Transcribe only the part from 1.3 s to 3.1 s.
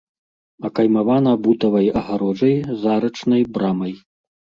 бутавай агароджай з